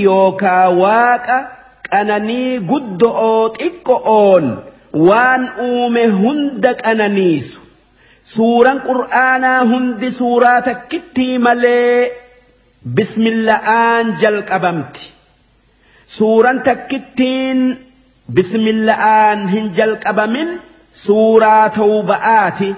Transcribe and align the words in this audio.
yookaa 0.00 0.68
waaqa 0.82 1.36
qananii 1.90 2.58
guddo'oo 2.70 3.42
xiqqo'oon 3.58 4.46
waan 5.08 5.42
uume 5.68 6.04
hunda 6.20 6.70
qananiisu. 6.84 7.60
Suuraan 8.34 8.80
qur'aanaa 8.88 9.60
hundi 9.72 10.10
suuraa 10.20 10.62
takkittii 10.68 11.38
malee 11.38 12.12
bismilla'aan 12.96 14.16
jalqabamti. 14.22 15.04
Suuraan 16.06 16.62
takkittiin 16.62 17.60
bismilla'aan 18.34 19.48
hin 19.48 19.72
jalqabamin 19.76 20.60
suuraa 21.04 21.68
tawba'aati. 21.70 22.74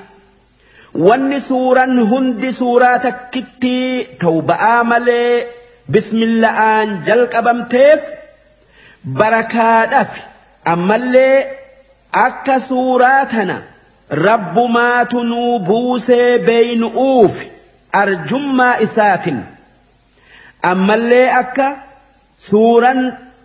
Wanni 1.06 1.40
suuraan 1.40 1.94
hundi 2.10 2.52
suuraa 2.52 2.98
takkittii 2.98 4.04
tawba'aa 4.24 4.84
malee 4.84 5.53
bismilla'aan 5.92 7.04
jalqabamteef 7.06 8.00
barakaadhaaf 9.18 10.12
ammallee 10.72 11.38
akka 12.26 12.60
suuraa 12.68 13.24
tana 13.32 13.56
rabbumaatu 14.26 15.24
nuu 15.32 15.58
buusee 15.68 16.38
beeynu'uuf 16.46 17.34
arjummaa 18.02 18.76
isaatin. 18.86 19.38
Ammallee 20.70 21.28
akka 21.40 21.66
suuraan 22.48 23.02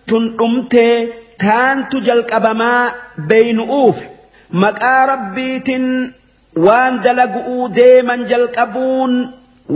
tun 0.08 0.24
dhumtee 0.38 0.96
taantu 1.44 2.02
jalqabamaa 2.08 2.94
beeynu'uuf 3.30 3.98
maqaa 4.64 5.02
rabbiitin 5.12 5.86
waan 6.66 7.04
dalagu'uu 7.04 7.66
deeman 7.76 8.22
jalqabuun 8.32 9.14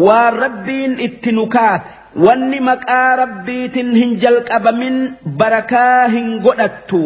waan 0.06 0.34
rabbiin 0.44 1.00
itti 1.08 1.32
nu 1.32 1.46
kaase 1.56 1.93
wanni 2.16 2.60
maqaa 2.70 3.16
rabbiitin 3.22 3.96
hin 3.96 4.18
jalqabamin 4.24 4.98
barakaa 5.40 6.08
hin 6.16 6.28
godhattu 6.46 7.02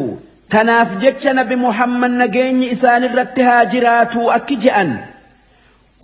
tanaaf 0.56 0.98
jecha 1.04 1.34
nabi 1.40 1.56
muhammad 1.66 2.12
nageenyi 2.22 2.68
isaanirratti 2.76 3.42
haa 3.50 3.66
jiraatu 3.74 4.28
akki 4.38 4.56
je'an 4.66 4.92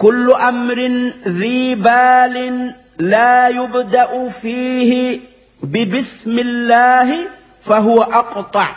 kullu 0.06 0.36
amrin 0.50 0.98
dhii 1.40 1.76
baalin 1.88 2.58
laa 3.14 3.48
yubda'u 3.60 4.22
fiihi 4.42 5.22
bibismillaahi 5.76 7.20
fahuwa 7.68 8.06
aqxac 8.22 8.76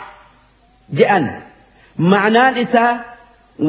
je'an 0.99 1.25
ma'naan 2.13 2.57
isaa 2.63 2.93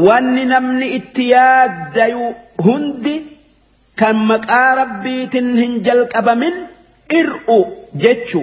wanni 0.06 0.45
namni 0.53 0.87
itti 0.98 1.31
yaaddayu 1.34 2.27
hundi 2.67 3.15
kan 4.00 4.16
maqaa 4.30 4.70
rabbiitin 4.80 5.48
hin 5.60 5.72
jalqabamin 5.86 6.56
ir'u 7.20 7.58
jechu. 8.04 8.42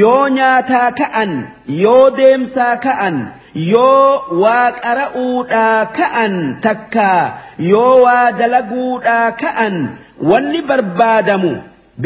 Yoo 0.00 0.28
nyaataa 0.38 0.90
ka'an 1.00 1.30
yoo 1.84 2.10
deemsaa 2.18 2.74
ka'an 2.86 3.16
yoo 3.54 4.40
waa 4.42 4.66
qara'uudhaa 4.84 5.78
ka'an 5.98 6.34
takkaa 6.66 7.22
yoo 7.70 7.94
waa 8.04 8.26
dalaguudhaa 8.42 9.30
ka'an 9.42 9.76
wanni 10.32 10.60
barbaadamu 10.68 11.52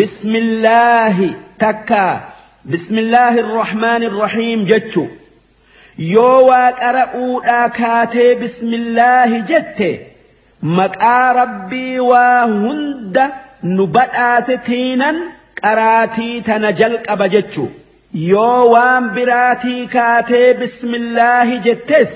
bismillaahi 0.00 1.28
takkaa 1.64 2.14
bismillaahi 2.72 3.38
irrahmaani 3.44 4.06
irrahiim 4.10 4.60
jechu. 4.72 5.04
Yoo 6.14 6.38
waa 6.48 6.72
qara'uudhaa 6.82 7.68
kaatee 7.80 8.30
bismillaahi 8.42 9.38
jette 9.52 9.90
maqaa 10.64 11.32
rabbii 11.40 11.98
waa 12.10 12.42
hunda 12.46 13.24
nu 13.62 13.86
badhaase 13.96 14.56
tiinan 14.66 15.16
qaraatii 15.62 16.40
tana 16.46 16.72
jalqaba 16.80 17.28
jechu. 17.34 17.64
Yoo 18.32 18.70
waan 18.72 19.10
biraatii 19.14 19.86
kaatee 19.94 20.54
bismillaahi 20.60 21.58
jettes 21.66 22.10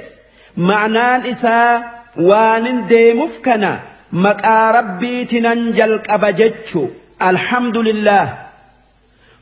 ma'naan 0.71 1.27
isaa 1.33 1.83
waanin 2.31 2.79
deemuuf 2.89 3.41
kana 3.47 3.73
maqaa 4.13 4.73
rabbii 4.79 5.25
tinan 5.33 5.73
jalqaba 5.79 6.33
jechu. 6.33 6.83
Alhamdulillah. 7.31 8.27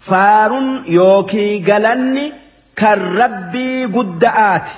Faarun 0.09 0.69
yookii 0.99 1.61
galanni 1.69 2.33
kan 2.75 3.01
rabbii 3.23 3.87
gudda'aati. 3.97 4.75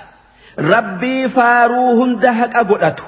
Rabbii 0.75 1.28
faaruu 1.37 1.91
hunda 2.00 2.33
haqa 2.41 2.62
godhatu 2.71 3.05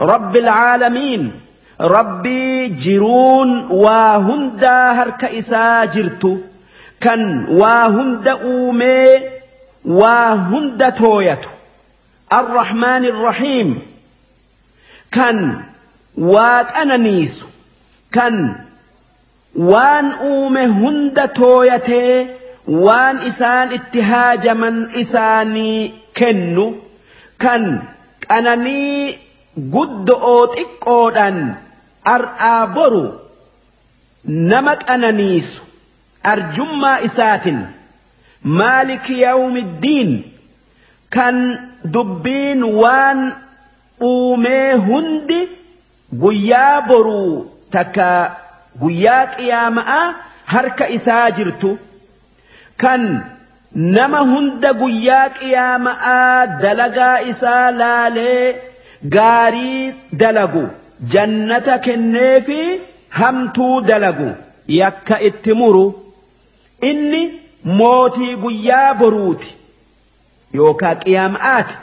رب 0.00 0.36
العالمين. 0.36 1.32
ربي 1.80 2.68
جرون 2.68 3.66
وهندا 3.70 4.92
هرك 4.92 5.24
إسا 5.24 5.84
جرت 5.84 6.40
كان 7.00 7.46
وهند 7.48 8.28
أومي 8.28 9.20
وهند 9.84 10.92
تويت 10.92 11.38
الرحمن 12.32 13.04
الرحيم. 13.04 13.82
كان 15.12 15.60
واك 16.18 16.76
أنانيس 16.76 17.44
كان 18.12 18.54
وان 19.54 20.12
أومي 20.12 20.66
هند 20.66 21.28
تويته 21.28 22.26
وان 22.68 23.18
إسان 23.18 23.72
اتهاج 23.72 24.48
من 24.48 24.90
إساني 24.90 25.92
كنو. 26.16 26.74
كان 27.38 27.82
أناني 28.30 29.18
guddo'oo 29.74 30.42
xiqqoodhaan 30.54 31.38
ar'aa 32.14 32.66
boru 32.76 33.04
nama 34.52 34.72
qananiisu 34.86 35.60
arjummaa 36.32 36.98
isaatin 37.08 37.58
maaliki 38.60 39.14
yawmiddiin 39.20 40.10
kan 41.16 41.36
dubbiin 41.94 42.60
waan 42.82 43.20
uumee 44.10 44.72
hundi 44.88 45.40
guyyaa 46.22 46.80
boruu 46.88 47.32
takka 47.76 48.08
guyyaa 48.82 49.26
qiyaama'aa 49.36 50.14
harka 50.54 50.86
isaa 50.98 51.30
jirtu 51.36 51.70
kan 52.82 53.02
nama 53.96 54.20
hunda 54.32 54.70
guyyaa 54.82 55.28
qiyaama'aa 55.40 56.46
dalagaa 56.62 57.18
isaa 57.32 57.70
laalee 57.80 58.46
gaarii 59.14 59.94
dalagu 60.12 60.64
jannata 61.14 61.78
kenneefi 61.86 62.80
hamtuu 63.18 63.80
dalagu 63.80 64.28
yakka 64.80 65.20
itti 65.28 65.52
muru. 65.60 65.86
Inni 66.90 67.20
mootii 67.78 68.36
guyyaa 68.42 68.94
boruuti 68.94 69.54
yookaa 70.58 70.94
qiyaama'aati 71.02 71.74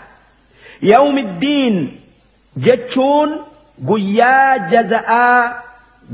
yawmiddiin 0.91 1.77
jechuun 2.65 3.31
guyyaa 3.89 4.57
jaza'aa 4.73 5.63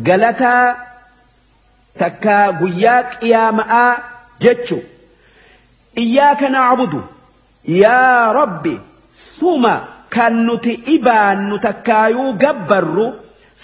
galataa 0.07 0.65
takkaa 1.99 2.45
guyyaa 2.61 3.03
qiyaama'aa 3.19 3.91
jechu. 4.45 4.77
Iyyaaka 6.03 6.49
na'budu 6.55 6.99
yaa 7.83 8.33
rabbi 8.39 8.73
suma 9.37 9.73
kan 10.19 10.35
nuti 10.49 10.73
ibaannu 10.95 11.55
takkaayuu 11.65 12.33
gabbarru 12.43 13.07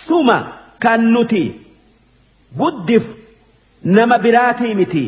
suma 0.08 0.38
kan 0.86 1.02
nuti 1.14 1.44
guddif 2.62 3.06
nama 3.98 4.18
biraatii 4.26 4.74
miti 4.82 5.06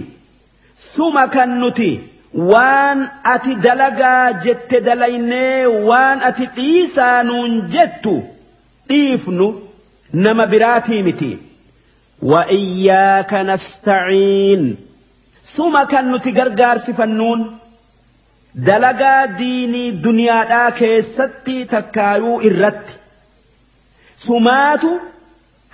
suma 0.94 1.24
kan 1.36 1.52
nuti 1.64 1.90
waan 2.52 3.00
ati 3.34 3.54
dalagaa 3.66 4.26
jette 4.46 4.78
dalaynee 4.88 5.66
waan 5.90 6.20
ati 6.30 6.46
dhiisaa 6.58 7.18
nuun 7.30 7.54
jettu 7.76 8.16
dhiifnu 8.90 9.48
nama 10.26 10.46
biraatii 10.56 11.04
miti 11.10 11.34
وإياك 12.22 13.34
نستعين 13.34 14.78
ثم 15.56 15.84
كان 15.84 16.12
نتقر 16.12 16.50
قارسفنون 16.64 17.58
dalagaa 18.66 19.28
diinii 19.40 19.92
duniyaadhaa 20.04 20.72
keessatti 20.72 21.56
takkaayuu 21.74 22.40
irratti. 22.50 22.94
Sumaatu 24.26 24.92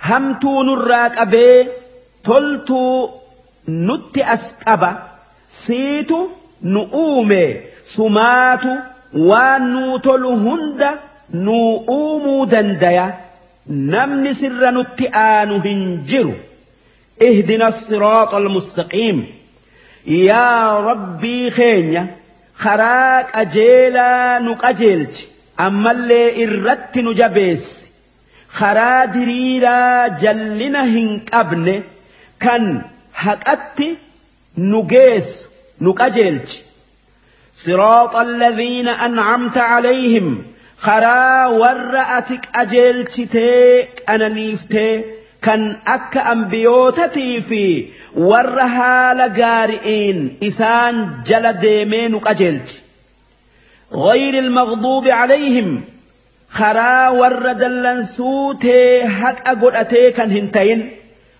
hamtuu 0.08 0.62
nurraa 0.68 1.10
qabee 1.10 1.68
toltuu 2.22 3.10
nutti 3.66 4.22
as 4.34 4.44
qaba. 4.64 4.90
Siitu 5.48 6.18
nu 6.62 6.80
uume. 7.04 7.42
Sumaatu 7.94 8.70
waan 9.28 9.62
nuu 9.72 9.98
tolu 9.98 10.32
hunda 10.46 10.90
nuu 11.32 11.84
uumuu 11.98 12.46
dandaya. 12.50 13.06
Namni 13.66 14.34
sirra 14.34 14.70
nutti 14.72 15.08
aanu 15.22 15.60
hin 15.60 15.82
jiru. 16.10 16.34
Ihdina 17.28 17.70
siraaxa 17.72 18.36
almustaqiim 18.36 19.18
yaa 20.06 20.82
rabbii 20.88 21.50
keenya 21.56 22.02
karaa 22.62 23.24
qajeelaa 23.34 24.40
nu 24.46 24.56
qajeelchi 24.64 25.28
ammallee 25.66 26.28
irratti 26.44 27.02
nu 27.06 27.12
jabeessi 27.20 27.88
karaa 28.58 29.06
diriiraa 29.14 30.08
jallina 30.24 30.82
hin 30.94 31.08
qabne 31.30 31.74
kan 32.44 32.68
haqatti 33.24 33.88
nu 34.70 34.82
geessu 34.94 35.48
nu 35.80 35.94
qajeelchi 36.02 36.60
صراط 37.56 38.16
الذين 38.16 38.88
أنعمت 38.88 39.58
عليهم 39.58 40.42
خرا 40.78 41.46
ورأتك 41.46 42.48
أجلتك 42.54 43.36
أنا 44.08 44.28
نيفتي 44.28 45.04
كان 45.44 45.76
أكا 45.86 46.20
ambiyootatii 46.34 47.42
في 47.48 47.86
ورها 48.16 49.14
لقارئين 49.14 50.36
إسان 50.42 51.22
isaan 51.22 51.28
jala 51.28 52.24
قجلت. 52.24 52.80
غير 53.92 54.38
المغضوب 54.38 55.08
عليهم 55.08 55.84
خرا 56.50 57.08
ورد 57.08 57.58
دلنسوتي 57.58 59.08
حق 59.08 59.48
أقول 59.48 59.82
كان 60.10 60.30
هنتين 60.30 60.90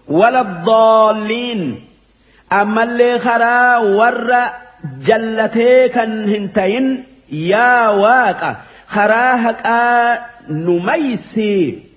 ولا 0.08 0.40
الضالين. 0.40 1.84
أما 2.52 2.82
اللي 2.82 3.18
خرا 3.18 3.78
ور 3.78 4.34
جلتي 5.06 5.88
كان 5.88 6.28
هنتين 6.28 7.04
يا 7.32 7.88
واقع 7.88 8.56
خرا 8.88 9.36
حق 9.36 9.66
نميسي. 10.50 11.93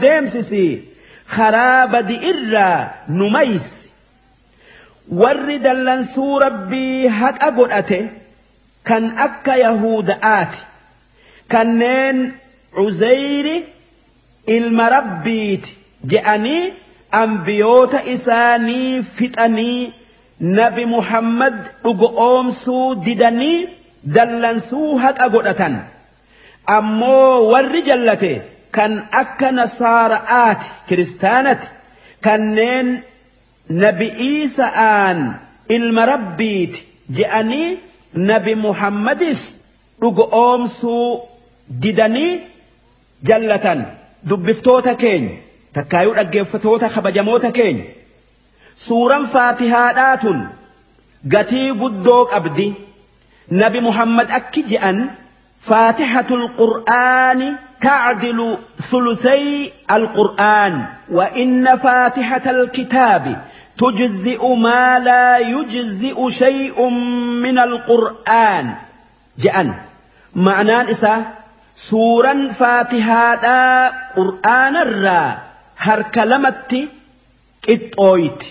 Deemsisii 0.00 0.72
karaa 1.36 1.86
badi 1.86 2.16
irraa 2.32 2.90
nu 3.08 3.30
maysi 3.30 3.82
warri 5.22 5.58
dallansuu 5.66 6.38
rabbii 6.44 7.08
haqa 7.20 7.50
godhate 7.58 7.98
kan 8.90 9.04
akka 9.26 9.56
yahuda'aati 9.64 10.58
kanneen 11.54 12.22
cuzeyri 12.76 13.56
ilma 14.56 14.88
rabbiiti 14.96 15.76
je'anii 16.12 16.72
ambiyoota 17.22 18.04
isaanii 18.14 19.02
fixanii 19.18 19.92
nabi 20.58 20.86
muhammad 20.94 21.54
dhugoomsuu 21.84 22.94
didanii 23.04 23.68
dallansuu 24.16 24.88
haqa 25.04 25.28
godhatan 25.34 25.76
ammoo 26.78 27.50
warri 27.52 27.82
jallate 27.90 28.32
kan 28.76 28.92
akka 29.22 29.48
nasaara'aati 29.58 30.66
kiristaanati 30.88 31.66
kanneen 32.26 32.88
nabi 33.84 34.08
iisa'aan 34.28 35.18
ilma 35.76 36.02
rabbiiti 36.12 36.80
je'anii 37.18 37.68
nabi 38.30 38.54
muhammadis 38.66 39.40
dhugoomsuu 40.00 41.06
didanii 41.82 42.32
jallatan 43.30 43.80
dubbiftoota 44.30 44.94
keenya 45.02 45.36
takkaayuu 45.78 46.14
dhaggeeffatoota 46.18 46.88
kabajamoota 46.94 47.50
keenya 47.58 47.84
suuraan 48.86 49.26
faatihaadhaa 49.34 50.16
tun 50.24 50.38
gatii 51.34 51.68
guddoo 51.82 52.22
qabdi 52.32 52.68
nabi 53.62 53.80
muhammad 53.88 54.28
akki 54.38 54.62
je'an 54.72 54.98
faatihatul 55.66 56.48
qur'aani 56.58 57.72
تعدل 57.82 58.58
ثلثي 58.90 59.72
القرآن 59.90 60.84
وإن 61.10 61.76
فاتحة 61.76 62.50
الكتاب 62.50 63.42
تجزئ 63.78 64.54
ما 64.54 64.98
لا 64.98 65.38
يجزئ 65.38 66.30
شيء 66.30 66.88
من 67.42 67.58
القرآن. 67.58 68.74
جأن 69.38 69.74
معنى 70.34 70.90
إسا 70.90 71.24
سورا 71.76 72.48
فاتحة 72.48 73.44
قرآن 74.16 74.76
الرا 74.76 75.38
هركلمت 75.78 76.88
قطويت 77.68 78.42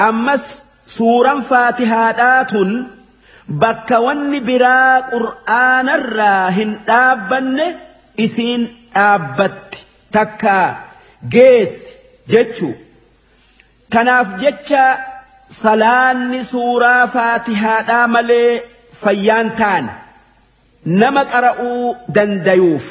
أمس 0.00 0.64
سورا 0.86 1.40
فاتحة 1.40 2.10
bakka 3.48 4.00
wanni 4.06 4.40
biraa 4.48 5.02
qur'aanarraa 5.12 6.50
hin 6.58 6.70
dhaabbanne 6.88 7.66
isiin 8.24 8.62
dhaabbatti. 8.94 9.78
Takka 10.12 10.56
geessi 11.32 11.92
jechuu. 12.32 12.74
Kanaaf 13.92 14.28
jecha 14.42 14.84
salaanni 15.62 16.44
suuraa 16.44 17.06
faatihaadhaa 17.16 18.06
malee 18.14 18.62
fayyaan 19.02 19.50
taane. 19.58 19.92
Nama 21.00 21.24
qara'uu 21.32 21.96
dandayuuf. 22.14 22.86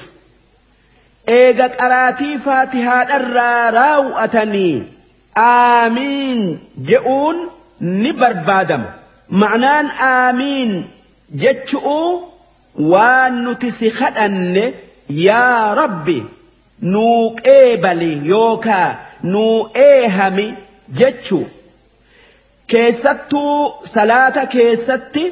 Eega 1.37 1.67
qaraatii 1.79 2.37
faatihaadharraa 2.45 3.71
raawwatanii 3.79 4.75
aamiin 5.45 6.41
je'uun 6.89 7.37
ni 8.03 8.11
barbaadama 8.21 8.89
ma'anaan 9.29 9.87
aamiin 10.11 10.71
jechu'uu 11.43 12.31
waan 12.91 13.43
nuti 13.43 13.71
si 13.79 13.91
kadhanne 13.99 14.65
yaa 15.25 15.75
rabbi 15.81 16.17
nuu 16.93 17.35
qeebali 17.43 18.11
yookaa 18.29 18.95
nuu 19.23 19.69
eehami 19.87 20.47
jechuu. 20.99 21.45
Keessattuu 22.67 23.83
salaata 23.93 24.45
keessatti 24.45 25.23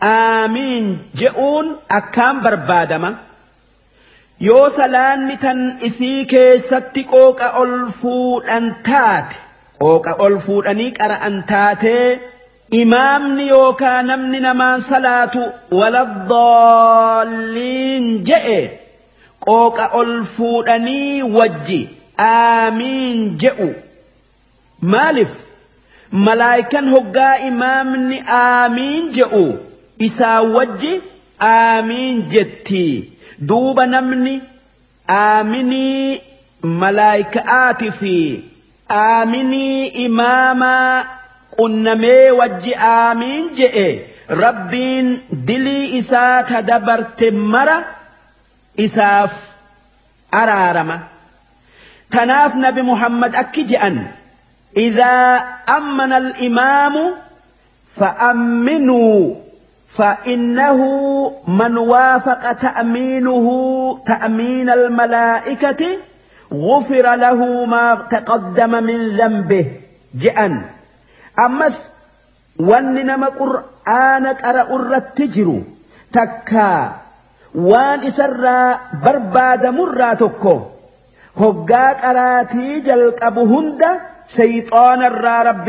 aamiin 0.00 0.86
je'uun 1.20 1.78
akkaan 1.98 2.40
barbaadama. 2.44 3.10
Yoo 4.40 4.70
salaanni 4.76 5.36
tan 5.36 5.60
isii 5.88 6.26
keessatti 6.26 7.04
qooqa 7.12 7.48
ol 7.62 7.74
fuudhan 8.00 8.66
taate 8.88 9.36
qooqa 9.82 10.12
ol 10.24 10.38
fuudhanii 10.46 10.90
qara'an 10.98 11.36
taatee 11.50 12.20
imaamni 12.70 13.48
yookaa 13.48 14.02
namni 14.02 14.40
namaan 14.46 14.80
salaatu 14.88 15.42
waladdaalliin 15.78 18.06
je'e 18.30 18.58
qooqa 19.46 19.84
ol 20.00 20.12
fuudhanii 20.36 21.22
wajji 21.36 21.80
aamiin 22.26 23.18
je'u. 23.44 23.68
Maaliif? 24.94 25.32
Malaayikan 26.26 26.86
hoggaa 26.94 27.34
imaamni 27.50 28.16
aamiin 28.38 29.04
je'u 29.18 29.44
isaa 30.08 30.40
wajji 30.56 30.92
aamiin 31.52 32.16
jetti. 32.34 32.84
Duuba 33.48 33.84
namni 33.86 34.34
aaminii 35.08 36.20
malaayika'aati 36.80 37.88
fi 38.00 38.16
aaminii 39.04 39.86
imaamaa 40.06 40.94
qunnamee 41.60 42.30
wajji 42.40 42.74
aamiin 42.92 43.50
je'e 43.60 43.88
rabbiin 44.42 45.08
dilii 45.46 45.96
isaa 46.00 46.42
tadabarte 46.52 47.30
mara 47.54 47.76
isaaf 48.86 49.32
araarama 50.42 50.96
kanaaf 52.16 52.54
nabi 52.64 52.82
muhammad 52.92 53.34
akki 53.44 53.64
je'an 53.74 54.00
إذا 54.76 55.36
أمن 55.68 56.12
الإمام 56.12 57.14
فأمنوا 57.96 59.34
فإنه 59.88 60.80
من 61.48 61.78
وافق 61.78 62.52
تأمينه 62.52 63.48
تأمين 64.06 64.70
الملائكة 64.70 65.86
غفر 66.54 67.14
له 67.14 67.64
ما 67.64 68.06
تقدم 68.10 68.70
من 68.70 69.16
ذنبه 69.16 69.66
جأن 70.14 70.62
أمس 71.38 71.90
وننما 72.60 73.26
قرآن 73.26 74.26
قرأ 74.26 74.76
الرتجر 74.76 75.62
تكا 76.12 76.92
وان 77.54 78.00
إسرى 78.00 78.78
برباد 79.04 79.66
مرى 79.66 80.16
تكو 80.16 80.60
هقا 81.36 81.92
قراتي 81.92 82.80
جلق 82.80 83.24
أبو 83.24 83.44
هند 83.44 83.82
شيطان 84.28 85.02
الرى 85.02 85.48
رب 85.48 85.68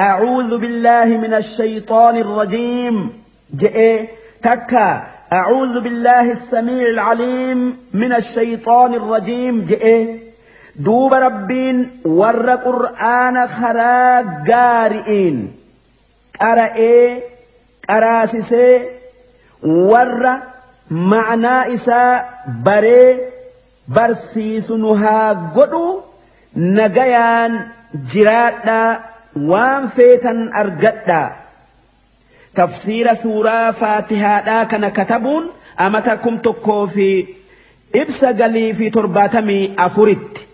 أعوذ 0.00 0.58
بالله 0.58 1.04
من 1.04 1.34
الشيطان 1.34 2.16
الرجيم 2.16 3.22
جئ 3.56 4.04
تكا 4.42 5.06
أعوذ 5.32 5.80
بالله 5.80 6.32
السميع 6.32 6.88
العليم 6.88 7.76
من 7.94 8.12
الشيطان 8.12 8.94
الرجيم 8.94 9.64
جئ 9.64 10.25
duuba 10.84 11.20
rabbiin 11.20 11.78
warra 12.18 12.56
qur'aana 12.66 13.42
karaa 13.58 14.22
gaari'iin 14.50 15.38
qara'ee 16.38 17.06
qaraasisee 17.88 18.74
warra 19.90 20.34
ma'anaa 21.12 21.62
isaa 21.76 22.12
baree 22.66 23.10
barsiisu 23.96 24.76
nu 24.82 24.94
haa 25.02 25.34
godhu 25.56 25.84
nagayaan 26.78 27.52
jiraadhaa 28.12 28.90
waan 29.50 29.88
feetan 29.96 30.38
argadhaa. 30.62 31.28
Tafsiira 32.54 33.14
suuraa 33.22 33.72
faatihaadhaa 33.80 34.64
kana 34.70 34.90
katabuun 34.98 35.44
amata 35.76 36.16
kum 36.24 36.38
tokkoo 36.46 36.86
fi 36.94 37.08
dhibsa 37.92 38.32
galii 38.32 38.74
fi 38.78 38.90
torbaatamii 38.90 39.74
afuritti. 39.86 40.45